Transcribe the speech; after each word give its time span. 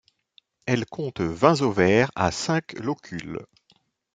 Elle 0.65 0.87
compte 0.87 1.21
vingt 1.21 1.61
ovaires 1.61 2.09
à 2.15 2.31
cinq 2.31 2.73
locules. 2.79 3.45